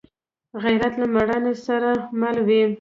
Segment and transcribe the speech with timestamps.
[0.63, 1.89] غیرت له مړانې سره
[2.19, 2.61] مل وي